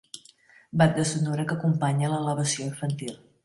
[0.81, 3.17] Banda sonora que acompanya l'elevació infantil.